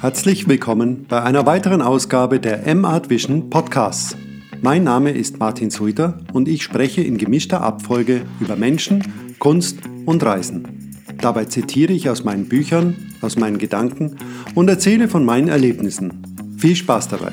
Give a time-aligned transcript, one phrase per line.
[0.00, 4.16] Herzlich willkommen bei einer weiteren Ausgabe der M-Art Vision Podcasts.
[4.60, 10.22] Mein Name ist Martin Suiter und ich spreche in gemischter Abfolge über Menschen, Kunst und
[10.24, 10.94] Reisen.
[11.20, 14.16] Dabei zitiere ich aus meinen Büchern, aus meinen Gedanken
[14.54, 16.56] und erzähle von meinen Erlebnissen.
[16.56, 17.32] Viel Spaß dabei!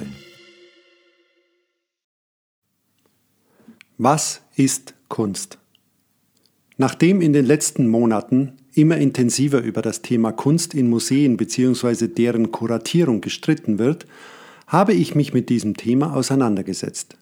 [3.98, 5.58] Was ist Kunst?
[6.78, 12.08] Nachdem in den letzten Monaten immer intensiver über das Thema Kunst in Museen bzw.
[12.08, 14.06] deren Kuratierung gestritten wird,
[14.68, 17.16] habe ich mich mit diesem Thema auseinandergesetzt.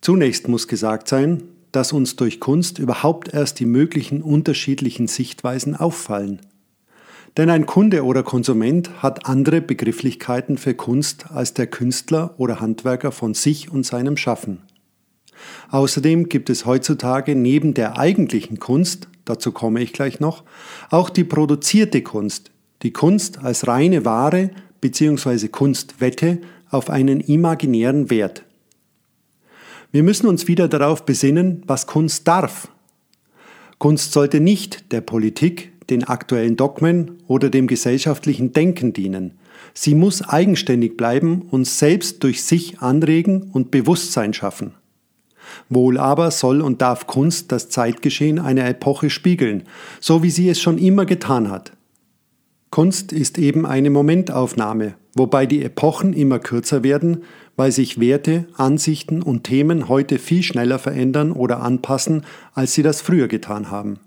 [0.00, 6.40] Zunächst muss gesagt sein, dass uns durch Kunst überhaupt erst die möglichen unterschiedlichen Sichtweisen auffallen.
[7.36, 13.12] Denn ein Kunde oder Konsument hat andere Begrifflichkeiten für Kunst als der Künstler oder Handwerker
[13.12, 14.62] von sich und seinem Schaffen.
[15.70, 20.44] Außerdem gibt es heutzutage neben der eigentlichen Kunst, dazu komme ich gleich noch,
[20.90, 22.50] auch die produzierte Kunst,
[22.82, 25.48] die Kunst als reine Ware bzw.
[25.48, 26.38] Kunstwette
[26.70, 28.44] auf einen imaginären Wert.
[29.90, 32.68] Wir müssen uns wieder darauf besinnen, was Kunst darf.
[33.78, 39.38] Kunst sollte nicht der Politik, den aktuellen Dogmen oder dem gesellschaftlichen Denken dienen.
[39.72, 44.72] Sie muss eigenständig bleiben und selbst durch sich anregen und Bewusstsein schaffen.
[45.68, 49.64] Wohl aber soll und darf Kunst das Zeitgeschehen einer Epoche spiegeln,
[50.00, 51.72] so wie sie es schon immer getan hat.
[52.70, 57.22] Kunst ist eben eine Momentaufnahme, wobei die Epochen immer kürzer werden,
[57.56, 63.00] weil sich Werte, Ansichten und Themen heute viel schneller verändern oder anpassen, als sie das
[63.00, 63.98] früher getan haben.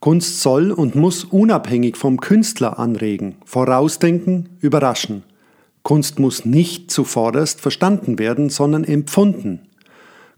[0.00, 5.24] Kunst soll und muss unabhängig vom Künstler anregen, vorausdenken, überraschen.
[5.82, 9.67] Kunst muss nicht zuvorderst verstanden werden, sondern empfunden.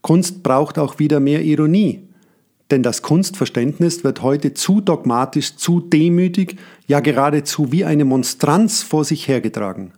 [0.03, 2.03] Kunst braucht auch wieder mehr Ironie,
[2.71, 9.05] denn das Kunstverständnis wird heute zu dogmatisch, zu demütig, ja geradezu wie eine Monstranz vor
[9.05, 9.93] sich hergetragen.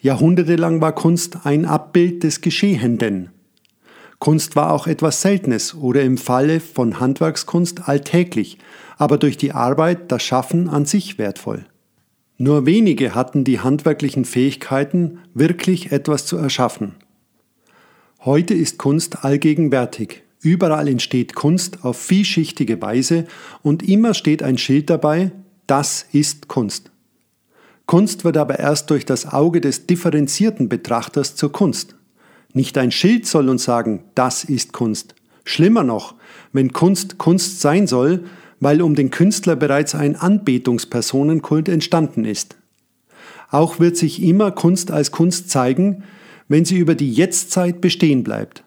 [0.00, 3.30] Jahrhundertelang war Kunst ein Abbild des Geschehenden.
[4.18, 8.58] Kunst war auch etwas Seltenes oder im Falle von Handwerkskunst alltäglich,
[8.96, 11.66] aber durch die Arbeit das Schaffen an sich wertvoll.
[12.36, 16.96] Nur wenige hatten die handwerklichen Fähigkeiten, wirklich etwas zu erschaffen.
[18.24, 20.22] Heute ist Kunst allgegenwärtig.
[20.40, 23.26] Überall entsteht Kunst auf vielschichtige Weise
[23.60, 25.30] und immer steht ein Schild dabei,
[25.66, 26.90] das ist Kunst.
[27.84, 31.96] Kunst wird aber erst durch das Auge des differenzierten Betrachters zur Kunst.
[32.54, 35.14] Nicht ein Schild soll uns sagen, das ist Kunst.
[35.44, 36.14] Schlimmer noch,
[36.54, 38.24] wenn Kunst Kunst sein soll,
[38.58, 42.56] weil um den Künstler bereits ein Anbetungspersonenkult entstanden ist.
[43.50, 46.04] Auch wird sich immer Kunst als Kunst zeigen,
[46.48, 48.64] wenn sie über die Jetztzeit bestehen bleibt.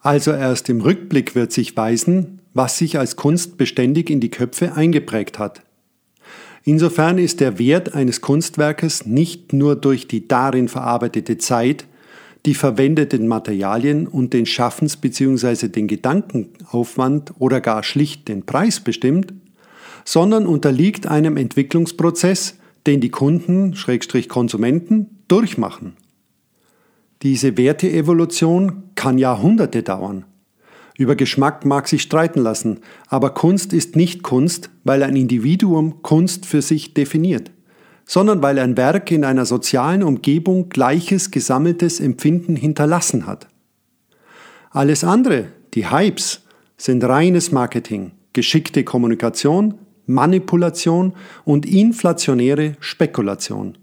[0.00, 4.74] Also erst im Rückblick wird sich weisen, was sich als Kunst beständig in die Köpfe
[4.74, 5.62] eingeprägt hat.
[6.64, 11.84] Insofern ist der Wert eines Kunstwerkes nicht nur durch die darin verarbeitete Zeit,
[12.46, 15.68] die verwendeten Materialien und den Schaffens- bzw.
[15.68, 19.32] den Gedankenaufwand oder gar schlicht den Preis bestimmt,
[20.04, 23.74] sondern unterliegt einem Entwicklungsprozess, den die Kunden,
[24.28, 25.94] Konsumenten, durchmachen.
[27.24, 30.26] Diese Werteevolution kann Jahrhunderte dauern.
[30.98, 36.44] Über Geschmack mag sich streiten lassen, aber Kunst ist nicht Kunst, weil ein Individuum Kunst
[36.44, 37.50] für sich definiert,
[38.04, 43.48] sondern weil ein Werk in einer sozialen Umgebung gleiches gesammeltes Empfinden hinterlassen hat.
[44.70, 46.42] Alles andere, die Hypes,
[46.76, 51.14] sind reines Marketing, geschickte Kommunikation, Manipulation
[51.46, 53.78] und inflationäre Spekulation.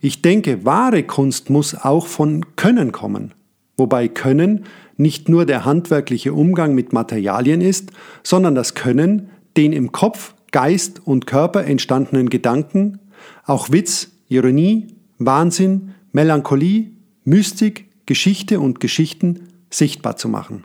[0.00, 3.34] Ich denke, wahre Kunst muss auch von Können kommen,
[3.76, 4.64] wobei Können
[4.96, 7.90] nicht nur der handwerkliche Umgang mit Materialien ist,
[8.22, 13.00] sondern das Können, den im Kopf, Geist und Körper entstandenen Gedanken,
[13.44, 16.92] auch Witz, Ironie, Wahnsinn, Melancholie,
[17.24, 20.64] Mystik, Geschichte und Geschichten sichtbar zu machen.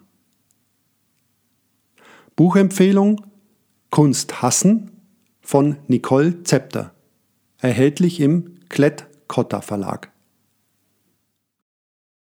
[2.35, 3.21] Buchempfehlung
[3.89, 4.91] Kunst hassen
[5.41, 6.93] von Nicole Zepter.
[7.59, 10.12] Erhältlich im Klett Cotta Verlag.